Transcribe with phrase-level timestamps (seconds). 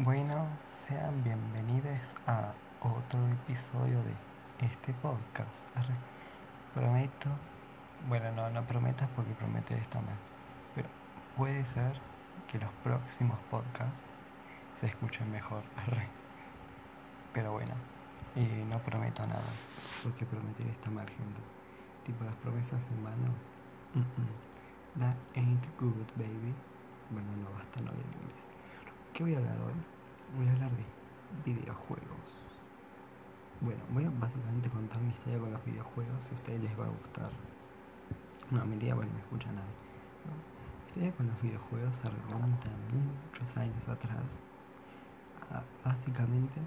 [0.00, 0.46] Bueno,
[0.86, 2.52] sean bienvenidos a
[2.82, 5.76] otro episodio de este podcast.
[6.72, 7.28] Prometo,
[8.08, 10.14] bueno, no, no prometas porque prometer está mal,
[10.76, 10.88] pero
[11.36, 11.94] puede ser
[12.46, 14.04] que los próximos podcasts
[14.78, 15.64] se escuchen mejor.
[17.34, 17.74] Pero bueno,
[18.36, 19.50] y no prometo nada,
[20.04, 21.40] porque prometer está mal, gente.
[22.06, 23.34] Tipo las promesas en vano.
[25.00, 26.54] That ain't good, baby.
[27.10, 28.46] Bueno, no basta, no en inglés.
[29.12, 29.97] ¿Qué voy a hablar hoy?
[30.36, 32.36] Voy a hablar de videojuegos.
[33.60, 36.84] Bueno, voy a básicamente contar mi historia con los videojuegos, si a ustedes les va
[36.84, 37.30] a gustar.
[38.50, 39.72] No, mentira, bueno, me escucha nadie.
[40.76, 44.24] Mi historia con los videojuegos se remonta muchos años atrás.
[45.50, 46.60] A básicamente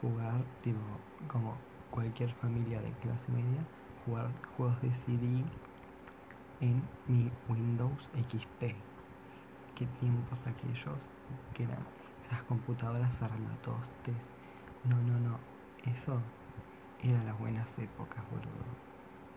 [0.00, 0.80] jugar, tipo,
[1.28, 1.54] como
[1.90, 3.62] cualquier familia de clase media,
[4.06, 5.44] jugar juegos de CD
[6.60, 8.74] en mi Windows XP.
[9.74, 11.08] Qué tiempos aquellos
[11.54, 11.84] que eran
[12.22, 14.16] esas computadoras armatostes.
[14.84, 15.38] No, no, no.
[15.84, 16.20] Eso
[17.02, 18.64] era las buenas épocas, boludo.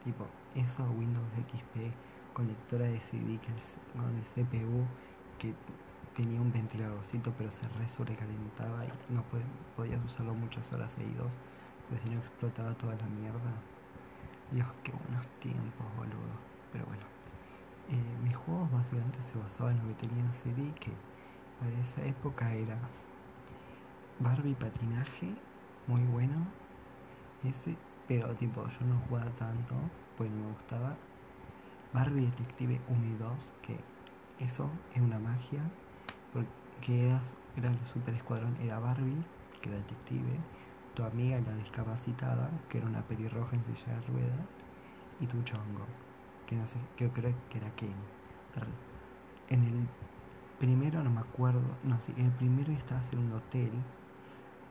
[0.03, 1.93] Tipo, eso Windows XP
[2.33, 3.39] con lectora de CD
[3.93, 4.85] con el CPU
[5.39, 5.53] que
[6.13, 9.23] tenía un ventiladorcito pero se re sobrecalentaba y no
[9.75, 11.31] podías usarlo muchas horas seguidos,
[11.89, 13.53] pues si no explotaba toda la mierda.
[14.51, 16.35] Dios, qué buenos tiempos, boludo.
[16.71, 17.03] Pero bueno,
[17.89, 20.91] eh, mis juegos básicamente se basaban en lo que tenía en CD, que
[21.59, 22.77] para esa época era
[24.19, 25.33] Barbie patinaje,
[25.87, 26.47] muy bueno.
[27.43, 27.75] Ese,
[28.07, 29.75] pero tipo, yo no jugaba tanto,
[30.17, 30.95] pues no me gustaba.
[31.93, 33.79] Barbie Detective 1 y 2, que
[34.39, 35.61] eso es una magia,
[36.33, 37.21] porque era,
[37.69, 39.23] el super escuadrón, era Barbie,
[39.61, 40.39] que era detective,
[40.93, 44.47] tu amiga la discapacitada, que era una pelirroja en silla de ruedas,
[45.19, 45.85] y tu chongo,
[46.45, 47.93] que no sé, creo, creo que era Ken.
[49.49, 49.87] En el
[50.59, 53.71] primero no me acuerdo, no, sí, en el primero estabas en un hotel.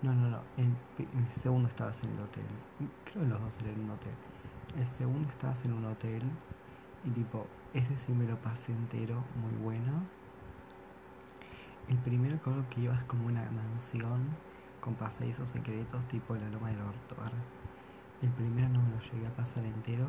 [0.03, 2.45] No, no, no, en, el segundo estabas en el hotel.
[3.05, 4.12] Creo que los dos eran en un hotel.
[4.77, 6.23] El segundo estabas en un hotel
[7.05, 10.03] y tipo, ese sí me lo pasé entero, muy bueno.
[11.89, 14.28] El primero creo que ibas como una mansión
[14.81, 17.17] con pasadizos secretos tipo la loma del orto.
[18.23, 20.06] El primero no me lo llegué a pasar entero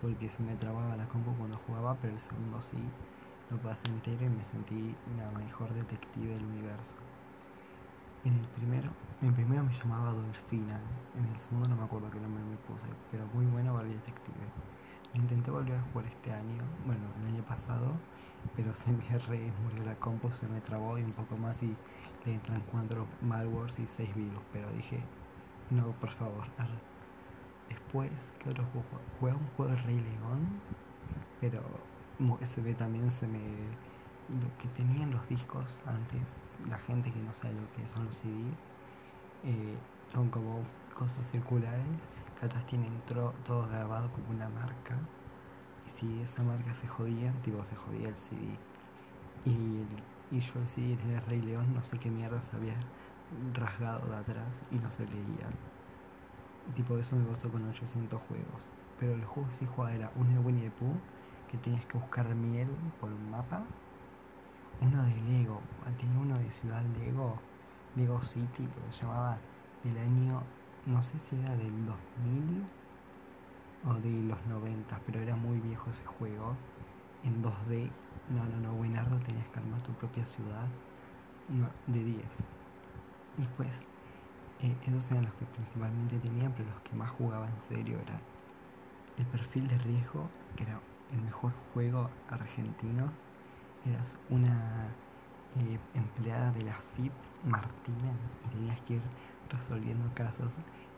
[0.00, 2.78] porque se me trababa la compu cuando jugaba, pero el segundo sí
[3.50, 6.94] lo pasé entero y me sentí la mejor detective del universo.
[8.24, 8.90] En el primero,
[9.22, 10.78] en el primero me llamaba Dolfina,
[11.16, 14.36] en el segundo no me acuerdo qué nombre me puse, pero muy bueno Barbie Detective.
[15.14, 17.92] Lo intenté volver a jugar este año, bueno, el año pasado,
[18.54, 21.74] pero se me re murió la compu, se me trabó y un poco más y
[22.24, 25.00] le entran cuatro malwares y seis virus, pero dije,
[25.70, 26.44] no, por favor.
[27.68, 28.86] Después, ¿qué otro juego?
[29.18, 30.60] Juega un juego de Rey León,
[31.40, 31.62] pero
[32.62, 36.20] ve también se me lo que tenían los discos antes
[36.68, 38.54] la gente que no sabe lo que son los CDs
[39.44, 39.76] eh,
[40.08, 40.62] son como
[40.94, 41.84] cosas circulares
[42.38, 44.96] que atrás tienen todo grabado como una marca
[45.86, 48.56] y si esa marca se jodía tipo se jodía el CD
[49.44, 49.84] y,
[50.30, 52.78] y yo el CD tenía Rey León no sé qué mierda se había
[53.54, 55.46] rasgado de atrás y no se leía.
[56.74, 58.70] Tipo eso me pasó con 800 juegos
[59.00, 60.94] pero el juego que sí jugaba era uno de Winnie the Pooh
[61.50, 62.68] que tenías que buscar miel
[63.00, 63.62] por un mapa.
[64.80, 65.60] Uno de Lego,
[65.98, 67.38] tenía uno de Ciudad Lego,
[67.96, 69.36] Lego City, que se llamaba
[69.82, 70.42] del año,
[70.86, 72.64] no sé si era del 2000
[73.86, 76.54] o de los 90, pero era muy viejo ese juego.
[77.24, 77.90] En 2D,
[78.30, 80.68] no, no, no, Buenardo tenías que armar tu propia ciudad.
[81.48, 82.24] No, de 10.
[83.36, 83.68] Después,
[84.60, 88.20] eh, esos eran los que principalmente tenían, pero los que más jugaba en serio era
[89.18, 90.80] el perfil de riesgo, que era
[91.12, 93.10] el mejor juego argentino.
[93.86, 94.88] Eras una
[95.56, 97.12] eh, empleada de la FIP,
[97.44, 98.12] Martina,
[98.46, 99.02] y tenías que ir
[99.48, 100.52] resolviendo casos.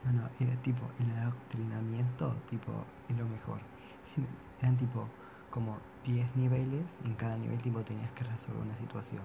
[0.04, 2.72] No, no, era tipo el adoctrinamiento, tipo,
[3.08, 3.60] es lo mejor.
[4.60, 5.06] Eran tipo
[5.50, 9.22] como 10 niveles, en cada nivel tipo tenías que resolver una situación.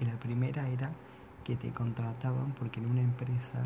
[0.00, 0.90] Y la primera era
[1.44, 3.62] que te contrataban porque en una empresa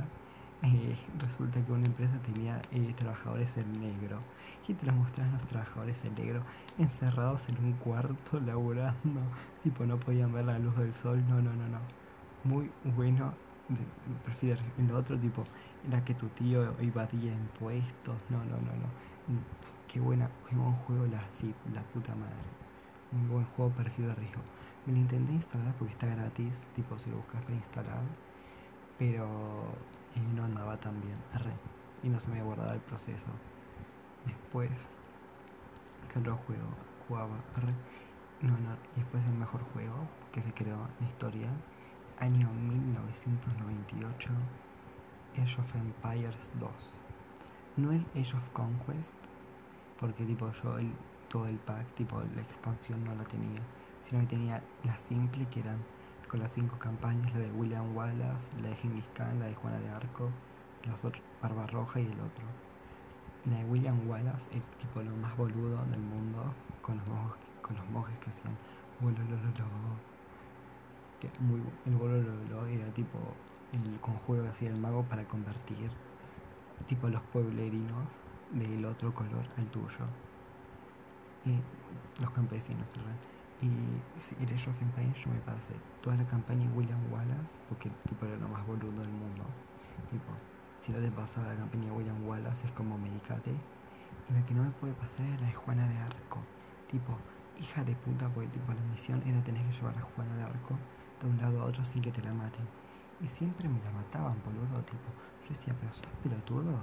[0.64, 4.20] eh, resulta que una empresa tenía eh, trabajadores en negro
[4.66, 6.42] y te los mostraban los trabajadores en negro
[6.78, 9.20] encerrados en un cuarto laburando,
[9.62, 11.78] tipo no podían ver la luz del sol, no, no, no, no.
[12.44, 13.34] Muy bueno,
[14.24, 15.44] prefiero el otro tipo
[15.86, 18.88] era que tu tío evadía impuestos, no, no, no, no.
[19.86, 22.32] Qué buena, qué buen juego la FIP, la puta madre.
[23.12, 24.40] Muy buen juego perfil de riesgo.
[24.86, 28.02] Me lo intenté instalar porque está gratis, tipo si lo buscas para instalar,
[28.98, 29.74] pero
[30.14, 31.18] y no andaba tan bien,
[32.02, 33.26] y no se me guardado el proceso.
[34.26, 34.70] Después,
[36.12, 36.68] ¿qué otro juego
[37.08, 37.36] jugaba?
[38.42, 39.94] No, no, y después el mejor juego
[40.32, 41.48] que se creó en historia
[42.18, 44.30] año 1998,
[45.36, 46.70] Age of Empires 2.
[47.76, 49.14] No el Age of Conquest,
[49.98, 50.92] porque tipo yo el,
[51.28, 53.60] todo el pack, tipo la expansión no la tenía,
[54.04, 55.78] sino que tenía la simple que eran
[56.34, 59.78] con las cinco campañas, la de William Wallace, la de Genghis Khan, la de Juana
[59.78, 60.30] de Arco,
[60.84, 62.44] los otros, Barbarroja y el otro.
[63.48, 66.52] La de William Wallace es tipo lo más boludo del mundo,
[66.82, 68.52] con los monjes, con los monjes que hacían
[71.20, 73.16] que muy el bolololo era tipo
[73.72, 75.88] el conjuro que hacía el mago para convertir
[76.88, 78.08] tipo los pueblerinos
[78.50, 80.04] del otro color al tuyo.
[81.44, 81.60] Y
[82.20, 83.33] los campesinos, ¿verdad?
[83.64, 85.72] Y si of Empires yo me pasé
[86.02, 89.42] toda la campaña en William Wallace, porque tipo era lo más boludo del mundo.
[90.10, 90.32] Tipo,
[90.84, 93.52] si no te pasaba la campaña de William Wallace es como medicate.
[94.28, 96.40] Y la que no me puede pasar era la de Juana de Arco.
[96.90, 97.16] Tipo,
[97.58, 100.76] hija de puta, porque tipo la misión era tener que llevar a Juana de Arco
[101.22, 102.68] de un lado a otro sin que te la maten.
[103.22, 105.08] Y siempre me la mataban, boludo, tipo.
[105.44, 106.76] Yo decía, pero sos pelotudo,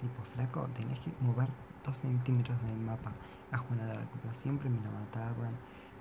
[0.00, 1.48] tipo flaco, tenés que mover
[1.84, 3.12] dos centímetros en el mapa
[3.52, 5.54] a Juana de Arco, pero siempre me la mataban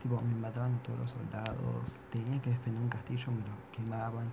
[0.03, 4.25] Tipo, me mataban todos los soldados, tenía que defender un castillo, me lo quemaban.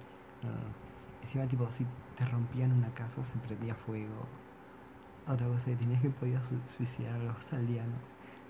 [0.42, 0.90] No, no,
[1.22, 1.86] Encima, tipo, si
[2.16, 4.26] te rompían una casa, se prendía fuego.
[5.28, 8.02] Otra cosa que tenías que podías suicidar a los aldeanos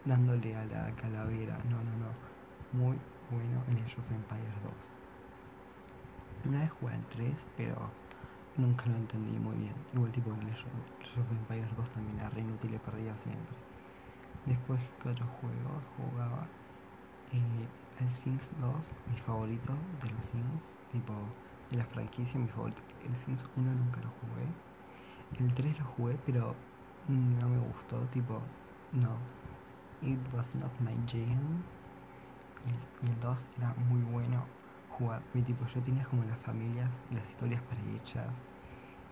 [0.04, 1.58] dándole a la calavera.
[1.68, 2.10] No, no, no.
[2.72, 2.96] Muy
[3.30, 4.54] bueno en Age of Empires
[6.44, 6.48] 2.
[6.48, 7.76] Una vez jugué al 3, pero
[8.56, 9.74] nunca lo entendí muy bien.
[9.92, 10.64] Igual tipo en Age
[11.20, 13.56] of Empires 2 también era re inútil y perdía siempre.
[14.46, 16.46] Después que otros juegos jugaba
[17.32, 17.68] eh,
[18.00, 19.72] el Sims 2, mi favorito
[20.02, 21.12] de los Sims, tipo
[21.70, 22.80] de la franquicia, mi favorito.
[23.06, 24.46] El Sims 1 nunca lo jugué.
[25.38, 26.54] El 3 lo jugué, pero
[27.08, 28.40] no me gustó, tipo,
[28.92, 29.16] no.
[30.02, 31.62] It was not my jam.
[32.66, 34.44] Y el, 2 era muy bueno
[34.90, 38.34] jugar, tipo, ya tenías como las familias, las historias prehechas.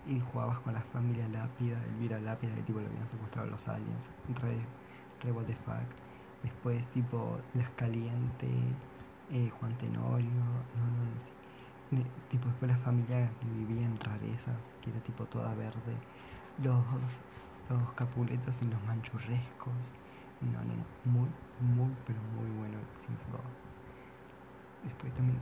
[0.07, 4.09] Y jugabas con la familia Lápida, Elvira Lápida, que tipo lo habían secuestrado los aliens.
[4.41, 4.57] Re,
[5.21, 6.08] re what the fuck
[6.43, 8.47] Después tipo Las Caliente,
[9.31, 10.87] eh, Juan Tenorio, no,
[11.91, 15.95] no, no, tipo después la familia que vivía en rarezas, que era tipo toda verde,
[16.63, 16.83] los,
[17.69, 19.73] los capuletos y los manchurrescos,
[20.41, 23.41] no, no, no, muy, muy, pero muy bueno Sims 2.
[24.85, 25.39] Después también,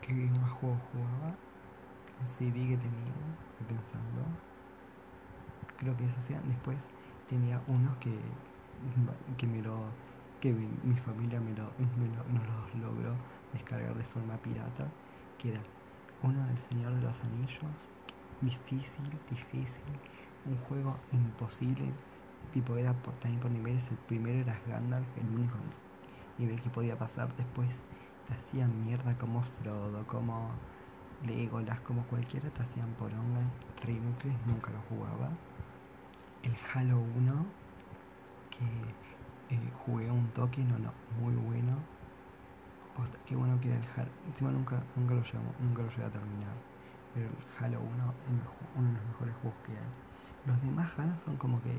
[0.00, 1.36] ¿qué más juegos jugaba?
[2.20, 3.14] El CD que tenía,
[3.52, 4.22] estoy pensando.
[5.78, 6.40] Creo que eso sea.
[6.42, 6.76] Después
[7.28, 8.18] tenía unos que,
[9.38, 9.84] que me lo
[10.40, 13.14] que mi, familia me, lo, nos los logró
[13.52, 14.88] descargar de forma pirata,
[15.38, 15.60] que era
[16.22, 17.88] uno del Señor de los Anillos,
[18.40, 19.82] difícil, difícil,
[20.46, 21.92] un juego imposible,
[22.52, 25.56] tipo era por, también por niveles, el primero era Gandalf, el único
[26.38, 27.68] nivel que podía pasar, después
[28.26, 30.50] te hacían mierda como Frodo, como
[31.26, 33.40] Legolas, como cualquiera, te hacían poronga,
[33.82, 33.92] re
[34.46, 35.30] nunca lo jugaba.
[36.42, 37.46] El Halo 1,
[38.50, 39.09] que
[39.50, 41.72] eh, jugué un toque, no, no, muy bueno.
[43.26, 44.10] qué bueno que era el Halo.
[44.28, 46.54] Encima nunca, nunca, lo, llevamos, nunca lo llegué a terminar.
[47.14, 49.90] Pero el Halo 1 es uno de los mejores juegos que hay.
[50.46, 51.76] Los demás Halo son como que.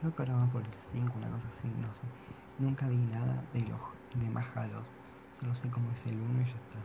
[0.00, 2.04] creo que ahora van por el 5, una cosa así, no sé.
[2.58, 3.80] Nunca vi nada de los
[4.14, 4.86] demás Halos.
[5.38, 6.78] Solo sé cómo es el 1 y ya está.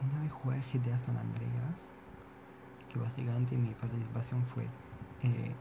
[0.00, 1.78] Una vez jugué GTA San Andreas,
[2.92, 4.66] que básicamente mi participación fue
[5.22, 5.54] eh,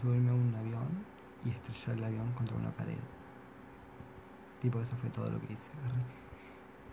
[0.00, 2.98] subirme a un avión y estrellar el avión contra una pared.
[4.60, 5.70] Tipo, eso fue todo lo que hice.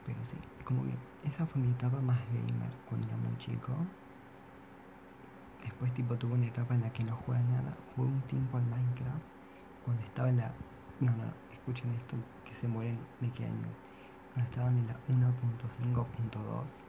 [0.06, 0.94] Pero sí, como que
[1.28, 3.74] esa fue mi etapa más gamer cuando era muy chico.
[5.64, 7.76] Después, tipo, tuve una etapa en la que no juega nada.
[7.96, 9.24] Jugué un tiempo al Minecraft
[9.84, 10.52] cuando estaba en la.
[11.00, 13.68] No, no, escuchen esto, que se mueren de qué año.
[14.34, 16.84] Cuando estaban en la 1.5.2.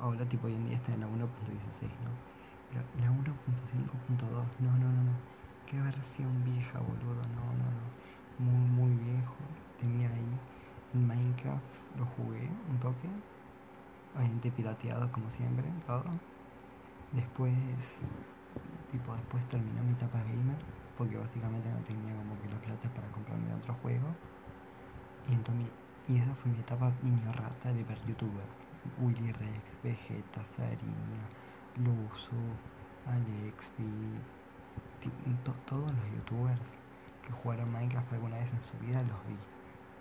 [0.00, 2.12] Ahora, tipo, hoy en día está en la 1.16, ¿no?
[2.68, 4.20] Pero la 1.5.2,
[4.60, 5.34] no, no, no, no
[5.66, 7.22] qué versión vieja, boludo.
[7.34, 7.84] No, no, no.
[8.38, 9.36] Muy, muy viejo.
[9.80, 10.38] Tenía ahí
[10.94, 11.62] en Minecraft,
[11.98, 13.08] lo jugué un toque.
[14.16, 16.04] Obviamente pirateado como siempre, todo.
[17.12, 18.00] Después,
[18.90, 20.56] tipo, después terminó mi etapa gamer,
[20.96, 24.06] porque básicamente no tenía como que la plata para comprarme otro juego.
[25.28, 25.68] Y entonces,
[26.08, 28.56] esa fue mi etapa niño rata de ver youtubers.
[29.00, 31.24] Willy Rex, Vegeta, Sarinia,
[31.76, 32.36] Luzu,
[33.06, 33.80] AlexB,
[35.66, 36.60] todos los youtubers
[37.24, 39.36] que jugaron Minecraft alguna vez en su vida los vi.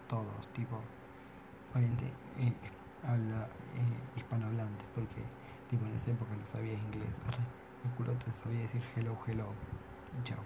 [0.08, 0.80] Todos, tipo,
[1.74, 2.54] obviamente eh,
[3.04, 5.24] habla eh, hispanohablante, porque
[5.70, 7.16] tipo en esa época no sabía inglés.
[7.84, 9.48] el culo te sabía decir hello, hello,
[10.24, 10.44] chao.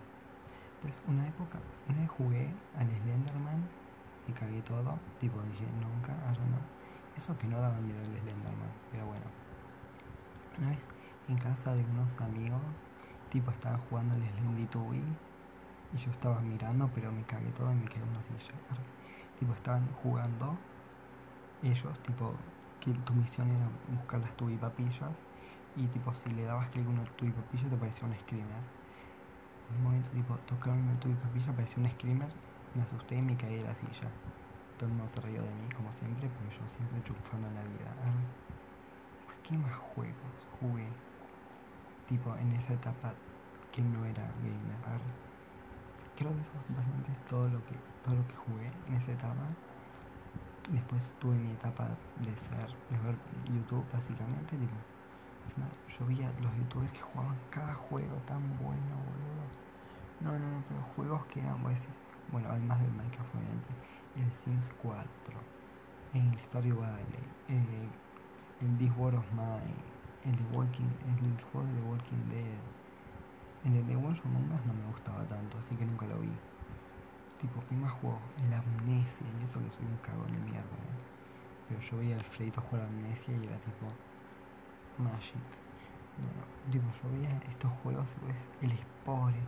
[0.81, 1.59] Pues una época,
[1.89, 3.67] una vez jugué al Slenderman
[4.27, 6.61] y cagué todo, tipo dije nunca, nada.
[7.15, 9.25] Eso que no daba miedo el Slenderman, pero bueno.
[10.59, 10.79] Una vez
[11.27, 12.61] en casa de unos amigos,
[13.29, 14.67] tipo estaban jugando el Slendy
[15.93, 18.53] y yo estaba mirando, pero me cagué todo y me quedé en una silla.
[19.39, 20.57] Tipo, estaban jugando
[21.63, 22.33] ellos, tipo,
[22.79, 25.15] que tu misión era buscar las tubipapillas
[25.75, 28.63] y tipo, si le dabas clic a una tubipapilla te parecía un screamer.
[29.69, 32.29] En un momento, tipo, tocaron una tubipapilla, parecía un screamer,
[32.75, 34.09] me asusté y me caí de la silla.
[34.77, 37.63] Todo el mundo se rió de mí, como siempre, pero yo siempre triunfando en la
[37.63, 37.91] vida.
[39.43, 40.13] ¿qué más juegos
[40.59, 40.87] jugué?
[42.07, 43.13] Tipo, en esa etapa
[43.71, 45.01] que no era gamer
[46.17, 49.45] creo que eso es bastante todo lo que, todo lo que jugué en esa etapa.
[50.71, 51.87] Después tuve mi etapa
[52.19, 54.75] de ser, de ver YouTube básicamente, tipo,
[55.97, 59.45] yo veía los youtubers que jugaban cada juego tan bueno, boludo.
[60.19, 61.89] No, no, no, pero juegos que eran, voy a decir,
[62.31, 63.69] bueno, además del Minecraft obviamente,
[64.17, 65.07] el Sims 4,
[66.15, 67.05] el Stardew Valley,
[67.47, 67.89] eh,
[68.61, 69.96] el This War of Mine,
[70.27, 72.59] el The Walking, el juego de The Walking Dead,
[73.63, 76.31] en el de Wolf Among Us no me gustaba tanto, así que nunca lo vi.
[77.39, 78.19] Tipo, ¿qué más juego?
[78.43, 80.97] El Amnesia, y eso que soy un cagón de mierda, ¿eh?
[81.67, 83.87] Pero yo veía al Freito jugar Amnesia y era tipo
[84.97, 85.47] Magic.
[86.17, 89.39] No, no, tipo, yo veía estos juegos pues el Spore.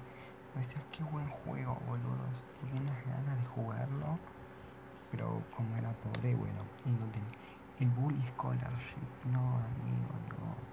[0.53, 2.27] Me decía, qué buen juego, boludo.
[2.59, 4.19] Tenía unas ganas de jugarlo,
[5.11, 7.27] pero como era pobre, bueno, tenía.
[7.79, 10.68] El Bully Scholarship, no, amigo, no.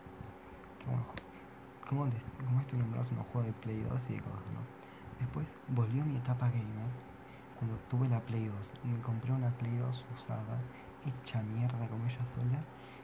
[0.87, 4.61] Qué buen juego como, estoy nombrado unos juegos de Play 2 y de cosas, ¿no?
[5.19, 6.91] Después volvió mi etapa gamer
[7.59, 8.73] cuando tuve la Play 2.
[8.85, 10.61] Me compré una Play 2 usada,
[11.05, 12.61] hecha mierda como ella sola,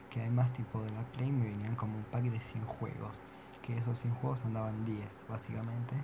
[0.09, 3.19] que además tipo de la Play me venían como un pack de 100 juegos,
[3.61, 5.95] que esos 100 juegos andaban 10 básicamente.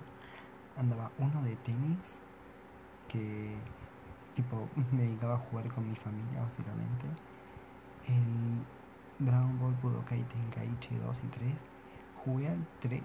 [0.76, 1.98] Andaba uno de tenis,
[3.08, 3.56] que
[4.34, 7.06] tipo me dedicaba a jugar con mi familia básicamente.
[8.06, 8.64] El
[9.20, 11.54] Dragon Ball Budokai Tenkaichi 2 y 3
[12.24, 13.02] jugué al 3,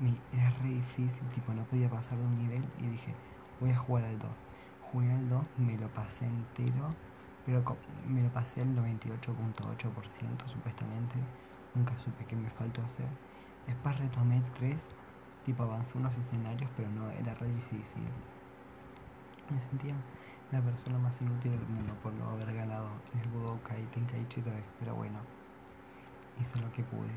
[0.00, 3.14] me, era re difícil, tipo no podía pasar de un nivel y dije,
[3.60, 4.28] voy a jugar al 2.
[4.92, 6.94] Jugué al 2, me lo pasé entero,
[7.46, 7.62] pero
[8.08, 11.16] me lo pasé al 98.8% supuestamente,
[11.74, 13.06] nunca supe qué me faltó hacer.
[13.66, 14.76] Después retomé el 3,
[15.44, 18.02] tipo avanzé unos escenarios, pero no, era re difícil.
[19.50, 19.94] Me sentía
[20.54, 24.54] la persona más inútil del mundo por no haber ganado en el Budokai Tenkaichi 3,
[24.78, 25.18] pero bueno,
[26.40, 27.10] hice lo que pude.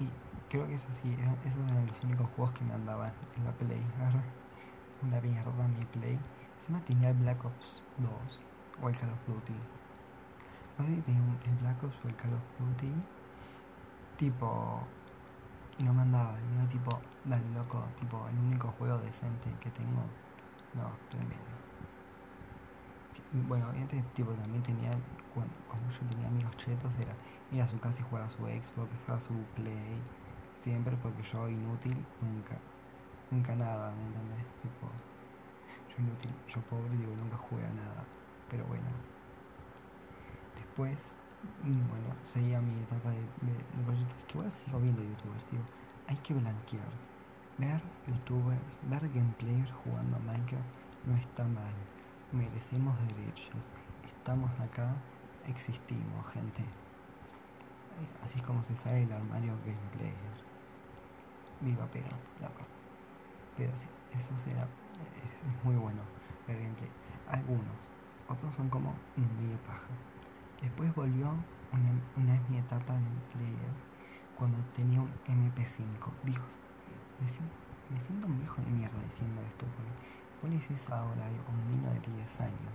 [0.00, 0.10] Y
[0.50, 3.80] creo que eso sí, esos eran los únicos juegos que me andaban en la Play.
[5.02, 6.18] Una mierda mi Play.
[6.66, 8.10] Se me tenía el Black Ops 2
[8.82, 9.54] o el Call of Duty.
[10.78, 12.92] No sé si tenía el Black Ops o el Call of Duty.
[14.16, 14.82] Tipo.
[15.78, 16.36] Y no me andaba.
[16.40, 16.90] Y no tipo,
[17.24, 20.02] dale loco, tipo, el único juego decente que tengo.
[20.74, 21.51] No, tremendo.
[23.32, 24.90] Bueno, obviamente, tipo, también tenía,
[25.32, 27.14] como yo tenía amigos chetos, era
[27.50, 30.02] ir a su casa y jugar a su Xbox, a su Play,
[30.62, 32.58] siempre porque yo inútil, nunca,
[33.30, 34.44] nunca nada, ¿me entendés?
[34.60, 34.86] Tipo,
[35.88, 38.04] yo inútil, yo pobre, digo, nunca jugué a nada,
[38.50, 38.84] pero bueno.
[40.54, 40.98] Después,
[41.62, 43.56] mm, bueno, seguía mi etapa de, de,
[44.02, 45.64] Es que ahora sigo viendo youtubers, digo,
[46.06, 46.92] hay que blanquear.
[47.56, 51.74] Ver youtubers, ver gameplayers jugando a Minecraft no está mal.
[52.32, 53.68] Merecemos derechos.
[54.06, 54.94] Estamos acá,
[55.46, 56.64] existimos, gente.
[58.24, 60.14] Así es como se sale el armario gameplay.
[61.60, 62.08] Viva pero,
[62.40, 62.64] loco.
[63.56, 63.86] Pero sí,
[64.18, 64.62] eso será.
[64.62, 66.00] Es, muy bueno
[66.48, 66.90] el gameplay.
[67.28, 67.76] Algunos,
[68.28, 69.92] otros son como medio paja.
[70.62, 73.72] Después volvió una, una mi etapa gameplayer
[74.38, 76.08] cuando tenía un MP5.
[76.24, 76.60] Dios,
[77.20, 77.28] me
[77.92, 82.00] me siento un viejo de mierda diciendo esto porque dices ahora a un niño de
[82.00, 82.74] 10 años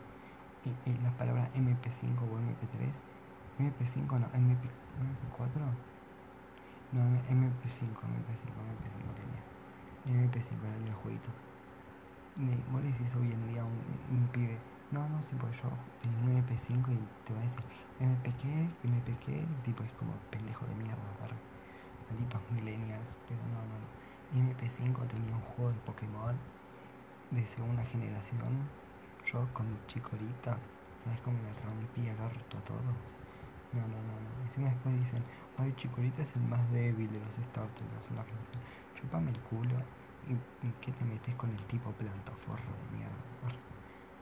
[0.65, 2.91] y, y la palabra MP5 o MP3
[3.59, 5.57] MP5 no, MP, MP4
[6.93, 9.43] no, MP5, MP5, MP5 tenía
[10.05, 11.29] MP5 era el jueguito
[12.35, 14.57] me, vos le decís hoy en día un, un pibe
[14.91, 15.69] no, no sé, pues yo
[16.01, 17.63] tenía un MP5 y te va a decir
[17.99, 21.35] MP qué, MP qué, tipo es como pendejo de mierda, ¿verdad?
[22.09, 23.87] malditos millennials, pero no, no, no.
[24.33, 26.35] MP5 tenía un juego de Pokémon
[27.31, 28.69] de segunda generación.
[29.31, 30.57] Yo con mi chicorita,
[31.03, 33.17] ¿sabes cómo le rompí el orto a todos?
[33.73, 34.43] No, no, no, no.
[34.45, 35.23] Encima después dicen,
[35.57, 38.63] ay, Chicorita es el más débil de los starters de la sola generación.
[38.95, 39.75] Chupame el culo
[40.27, 43.15] y, que te metes con el tipo planta forro de mierda.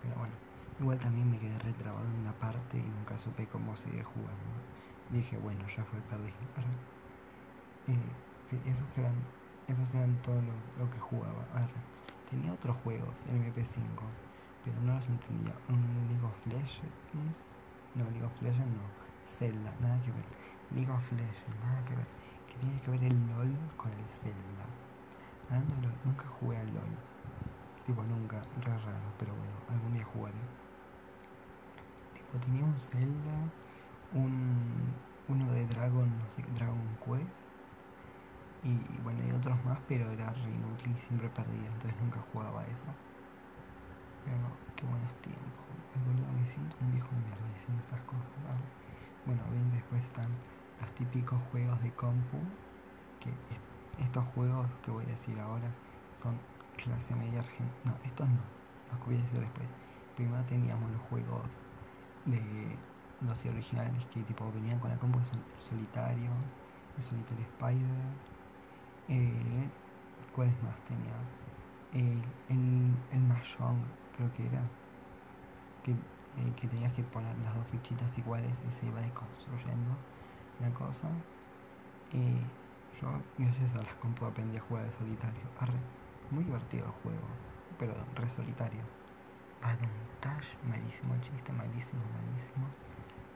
[0.02, 0.34] Pero bueno,
[0.80, 4.52] igual también me quedé retrabado en una parte y nunca supe cómo seguir jugando.
[5.12, 6.34] Dije, bueno, ya fue, perdí.
[7.88, 7.98] Eh,
[8.50, 9.14] sí, esos eran,
[9.68, 11.46] esos eran todo lo, que jugaba.
[12.30, 13.76] Tenía otros juegos en MP5,
[14.64, 15.54] pero no los entendía.
[15.70, 17.46] Un League of Legends
[17.96, 18.84] no, League of Legends no,
[19.26, 20.26] Zelda, nada que ver,
[20.72, 22.06] League of Legends, nada que ver,
[22.48, 24.66] que tiene que ver el LOL con el Zelda.
[25.50, 26.96] LOL, nunca jugué al LOL,
[27.86, 30.36] tipo nunca, re raro, pero bueno, algún día jugaré.
[32.14, 33.38] Tipo, tenía un Zelda,
[34.14, 34.94] un,
[35.30, 37.45] uno de Dragon, no sé, Dragon Quest,
[38.66, 42.64] y bueno, y otros más, pero era re inútil y siempre perdía, entonces nunca jugaba
[42.64, 42.90] eso.
[44.26, 45.66] Pero no, qué buenos tiempos.
[45.94, 48.26] me siento un viejo de mierda diciendo estas cosas.
[49.26, 50.30] Bueno, bien, después están
[50.82, 52.38] los típicos juegos de compu,
[53.20, 53.30] que
[54.04, 55.70] estos juegos que voy a decir ahora
[56.22, 56.36] son
[56.76, 57.70] clase media argentina.
[57.86, 58.42] No, estos no,
[58.90, 59.68] los que voy a decir después.
[60.16, 61.46] Primero teníamos los juegos
[62.26, 62.42] de
[63.22, 66.32] los originales que tipo venían con la compu, son el solitario,
[66.98, 68.35] el solitario Spider,
[69.08, 69.70] eh,
[70.36, 71.14] ¿cuáles más tenía?
[71.94, 73.82] El, el, el Mahjong,
[74.16, 74.62] creo que era,
[75.84, 79.96] que, eh, que tenías que poner las dos fichitas iguales y se iba desconstruyendo
[80.60, 81.08] la cosa.
[82.14, 82.42] Eh,
[83.02, 85.42] yo, gracias a las compu, aprendí a jugar de solitario.
[86.32, 87.28] Muy divertido el juego,
[87.78, 88.82] pero re solitario.
[89.62, 92.68] Adontage, malísimo chiste, malísimo, malísimo,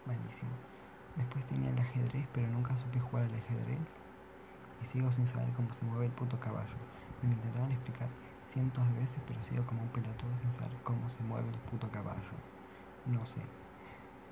[0.05, 0.51] malísimo.
[1.15, 3.79] Después tenía el ajedrez, pero nunca supe jugar al ajedrez.
[4.81, 6.75] Y sigo sin saber cómo se mueve el puto caballo.
[7.21, 8.07] Me lo intentaron explicar
[8.51, 11.89] cientos de veces, pero sigo como un pelotudo sin saber cómo se mueve el puto
[11.89, 12.35] caballo.
[13.05, 13.41] No sé.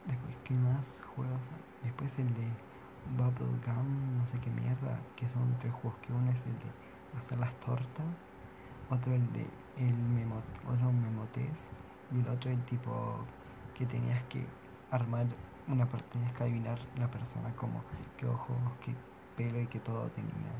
[0.05, 1.41] Después, ¿qué más juegos
[1.83, 2.47] Después el de
[3.15, 7.37] Bubblegum, no sé qué mierda, que son tres juegos, que uno es el de hacer
[7.37, 8.05] las tortas,
[8.89, 11.57] otro el de el memo, otro un memotes,
[12.11, 13.19] y el otro el tipo
[13.75, 14.45] que tenías que
[14.91, 15.27] armar
[15.67, 17.81] una tenías que adivinar la persona como
[18.17, 18.93] qué ojos, qué
[19.37, 20.51] pelo y que todo tenía.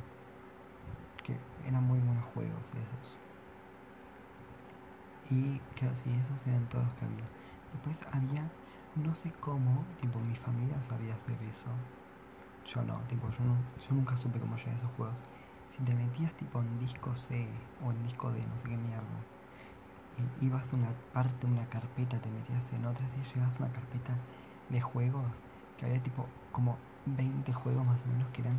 [1.23, 1.35] Que
[1.67, 3.17] eran muy buenos juegos esos.
[5.29, 7.25] Y claro, sí, esos eran todos los que había.
[7.73, 8.49] Después había,
[8.95, 11.67] no sé cómo, tipo, mi familia sabía hacer eso.
[12.65, 15.15] Yo no, tipo, yo, no, yo nunca supe cómo llegar a esos juegos.
[15.69, 17.45] Si te metías tipo en disco C
[17.85, 19.03] o en disco D, no sé qué mierda,
[20.41, 24.13] ibas a una parte, una carpeta, te metías en otra, y llegabas a una carpeta
[24.69, 25.23] de juegos
[25.77, 28.57] que había tipo como 20 juegos más o menos que eran,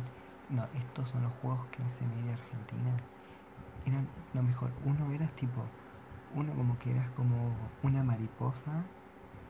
[1.09, 2.95] son los juegos clase media argentina.
[3.85, 5.63] Eran, lo mejor, uno era tipo
[6.35, 8.83] uno como que eras como una mariposa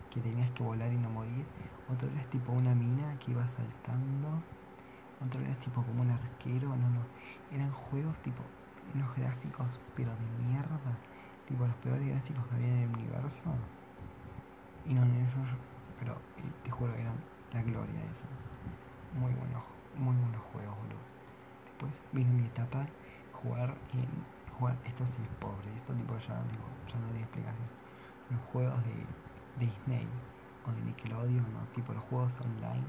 [0.10, 1.46] que tenías que volar y no morir.
[1.92, 4.42] Otro eras tipo una mina que iba saltando.
[5.26, 6.70] Otro eras tipo como un arquero.
[6.70, 7.02] No, no.
[7.52, 8.42] Eran juegos tipo
[8.96, 10.80] unos gráficos pero de mierda.
[11.48, 13.54] Tipo los peores gráficos que había en el universo.
[14.86, 15.10] Y no, no,
[16.00, 17.16] pero eh, te juro que eran
[17.54, 18.30] la gloria de esos.
[19.20, 19.64] Muy buenos,
[19.98, 21.09] muy buenos juegos, boludo.
[21.80, 22.86] Después vino mi etapa
[23.32, 24.40] jugar en
[24.86, 27.68] esto sí es pobre, esto tipo ya, digo, ya no doy explicación.
[28.30, 30.08] Los juegos de Disney
[30.68, 31.62] o de Nickelodeon, ¿no?
[31.74, 32.84] tipo los juegos online,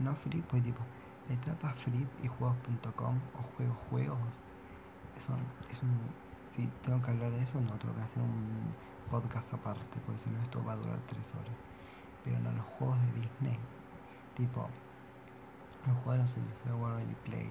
[0.00, 0.82] no free, pues tipo,
[1.28, 4.42] de trapa free y juegos.com o juegos juegos,
[5.24, 5.38] son,
[5.70, 5.96] es un,
[6.54, 8.70] si tengo que hablar de eso, no, tengo que hacer un
[9.08, 11.54] podcast aparte, porque si no esto va a durar tres horas.
[12.24, 13.58] Pero no, los juegos de Disney,
[14.34, 14.68] tipo,
[15.86, 17.48] los juegos los de World Play,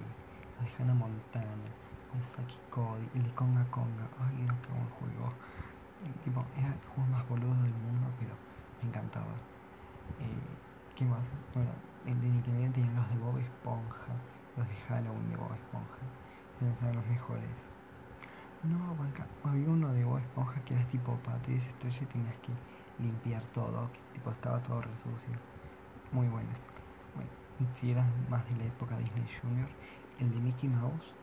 [0.60, 1.68] de Hannah Montana,
[2.14, 4.08] el Saki Cody, el de Conga Conga.
[4.20, 5.32] Ay, no, qué buen juego.
[6.24, 8.34] tipo, era el juego más boludo del mundo, pero
[8.82, 9.34] me encantaba.
[10.20, 11.20] Eh, ¿Qué más?
[11.54, 11.70] Bueno,
[12.06, 14.12] el de Nickelodeon tenía los de Bob Esponja,
[14.56, 16.02] los de Halloween de Bob Esponja.
[16.60, 17.56] Esos eran los mejores.
[18.62, 22.52] No, banca, había uno de Bob Esponja que era tipo Patricia Estrella y tenías que
[22.98, 25.36] limpiar todo, que tipo estaba todo resucio.
[26.12, 26.56] Muy buenos.
[27.14, 27.30] Bueno,
[27.74, 29.68] si eras más de la época Disney Junior,
[30.18, 31.14] el de Mickey Mouse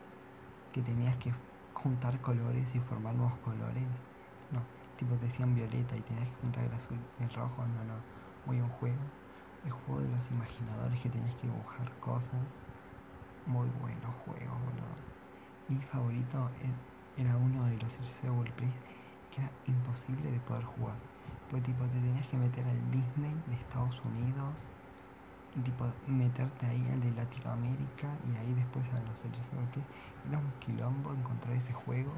[0.72, 1.34] que tenías que
[1.74, 3.84] juntar colores y formar nuevos colores.
[4.52, 4.62] No,
[4.98, 7.64] tipo te decían violeta y tenías que juntar el azul y el rojo.
[7.66, 7.96] No, no,
[8.46, 9.02] muy buen juego.
[9.66, 12.58] El juego de los imaginadores que tenías que dibujar cosas.
[13.46, 14.96] Muy buenos juegos, boludo.
[15.70, 16.50] Mi favorito
[17.18, 18.74] era uno de los de Play
[19.32, 20.96] que era imposible de poder jugar.
[21.50, 24.68] Pues tipo te tenías que meter al Disney de Estados Unidos
[25.62, 29.82] tipo meterte ahí al de Latinoamérica y ahí después a los que
[30.28, 32.12] era un quilombo encontrar ese juego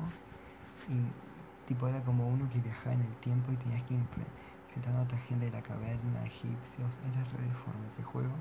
[0.88, 5.02] y tipo era como uno que viajaba en el tiempo y tenías que enfrentar a
[5.02, 8.34] otra gente de la caverna, egipcios, era re deforme ese juego,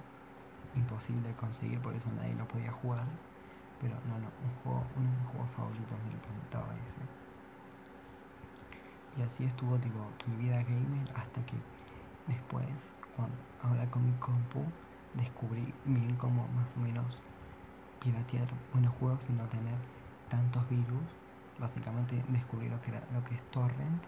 [0.75, 3.07] imposible de conseguir, por eso nadie lo podía jugar,
[3.81, 7.01] pero no, no, un juego, uno de mis juegos favoritos, me encantaba ese.
[9.17, 11.55] Y así estuvo tipo mi vida gamer hasta que
[12.27, 12.67] después,
[13.63, 14.65] ahora con mi compu,
[15.15, 17.19] descubrí bien cómo más o menos
[18.01, 19.79] piratear buenos juegos y no tener
[20.29, 21.09] tantos virus.
[21.59, 24.03] Básicamente descubrí lo que, era, lo que es torrent.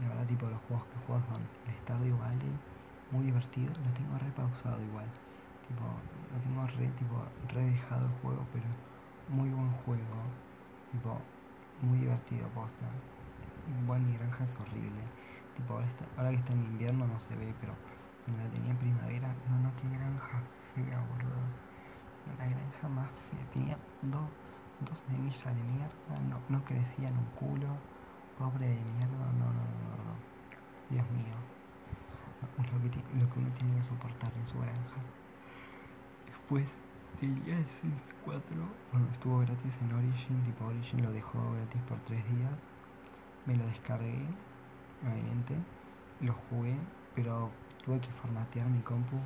[0.00, 2.52] Y ahora tipo los juegos que juego son el Stardew Valley,
[3.10, 3.72] muy divertido.
[3.84, 5.06] Lo tengo repausado igual.
[5.66, 7.16] Tipo, lo tengo re, tipo,
[7.52, 8.64] re dejado el juego, pero
[9.28, 10.16] muy buen juego.
[10.92, 11.20] Tipo,
[11.82, 12.86] muy divertido posta.
[13.82, 15.02] Igual mi granja es horrible.
[15.56, 17.74] Tipo, ahora, que está en invierno no se ve, pero
[18.36, 20.42] la tenía en primavera, no, no, qué granja
[20.74, 21.42] fea, boludo.
[22.38, 23.44] La granja más fea.
[23.52, 24.28] Tenía dos,
[24.80, 27.68] dos semillas de mierda, no, no crecían un culo.
[28.38, 30.14] Pobre de mierda, no, no, no, no.
[30.90, 31.34] Dios mío.
[32.40, 35.00] Lo que, uno tiene que soportar en su granja.
[36.26, 36.66] Después,
[37.20, 38.56] día de Sims 4,
[38.92, 42.52] bueno, estuvo gratis en Origin, tipo Origin lo dejó gratis por 3 días.
[43.46, 44.24] Me lo descargué,
[45.02, 45.54] obviamente,
[46.20, 46.76] lo jugué,
[47.14, 47.50] pero
[47.88, 49.16] tuve que formatear mi compu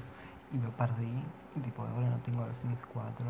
[0.54, 1.10] y lo perdí.
[1.56, 3.26] Y tipo ahora no tengo los Sims 4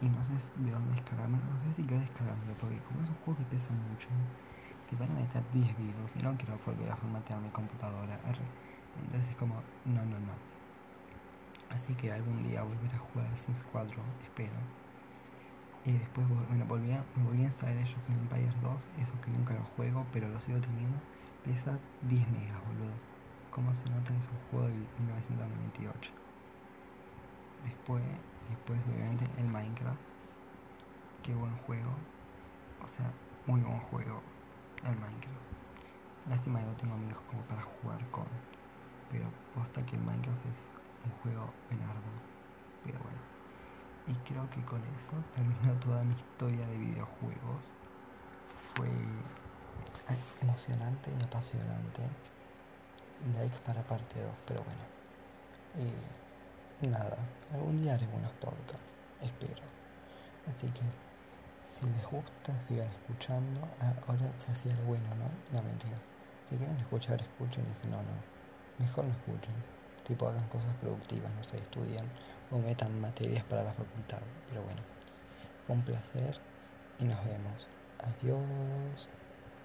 [0.00, 3.16] y no sé de dónde descargarme, no sé si quiero descargarme porque como es un
[3.16, 4.08] juego que pesa mucho,
[4.88, 8.18] te van a meter 10 virus y no quiero volver a formatear mi computadora.
[8.96, 10.34] Entonces es como, no, no, no.
[11.68, 14.58] Así que algún día volveré a jugar Sims 4, espero.
[15.84, 18.72] Y después bueno, volví a, me volví a instalar Age of Empires 2,
[19.04, 20.96] eso que nunca lo juego, pero lo sigo teniendo.
[21.44, 23.07] Pesa 10 megas, boludo.
[23.58, 26.12] Como se nota es un juego de 1998.
[27.64, 28.04] Después,
[28.48, 29.98] después obviamente el Minecraft.
[31.24, 31.90] Qué buen juego.
[32.84, 33.10] O sea,
[33.46, 34.22] muy buen juego
[34.84, 35.42] el Minecraft.
[36.28, 38.28] Lástima que no tengo amigos como para jugar con.
[39.10, 40.60] Pero posta que Minecraft es
[41.04, 42.14] un juego enardo.
[42.84, 43.18] Pero bueno.
[44.06, 47.66] Y creo que con eso terminó toda mi historia de videojuegos.
[48.76, 48.88] Fue
[50.42, 52.04] emocionante y apasionante.
[53.36, 54.80] Like para parte 2, pero bueno.
[56.80, 57.18] Nada,
[57.52, 59.62] algún día haré buenos podcasts, espero.
[60.46, 60.82] Así que
[61.68, 63.60] si les gusta, sigan escuchando.
[63.80, 65.28] Ah, ahora se hacía el bueno, ¿no?
[65.52, 65.98] No mentira.
[66.48, 67.66] Si quieren escuchar, escuchen.
[67.70, 68.14] Y si no, no.
[68.78, 69.54] Mejor no escuchen.
[70.06, 72.06] Tipo, hagan cosas productivas, no sé, estudian
[72.50, 74.22] o metan materias para la facultad.
[74.48, 74.80] Pero bueno,
[75.66, 76.38] fue un placer
[76.98, 77.66] y nos vemos.
[77.98, 79.08] Adiós.